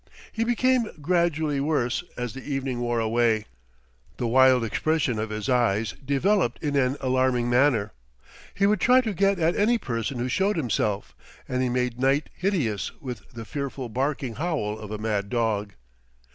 He 0.31 0.43
became 0.43 0.89
gradually 0.99 1.59
worse 1.59 2.03
as 2.17 2.33
the 2.33 2.43
evening 2.43 2.79
wore 2.79 2.99
away; 2.99 3.45
the 4.17 4.25
wild 4.25 4.63
expression 4.65 5.19
of 5.19 5.29
his 5.29 5.47
eyes 5.47 5.91
developed 6.03 6.57
in 6.63 6.75
an 6.75 6.97
alarming 7.01 7.51
manner; 7.51 7.93
he 8.51 8.65
would 8.65 8.81
try 8.81 9.01
to 9.01 9.13
get 9.13 9.37
at 9.37 9.55
any 9.55 9.77
person 9.77 10.17
who 10.17 10.27
showed 10.27 10.57
himself, 10.57 11.15
and 11.47 11.61
he 11.61 11.69
made 11.69 11.99
night 11.99 12.31
hideous 12.33 12.91
with 12.99 13.21
the 13.31 13.45
fearful 13.45 13.89
barking 13.89 14.33
howl 14.37 14.75
of 14.79 14.89
a 14.89 14.97
mad 14.97 15.29
dog. 15.29 15.73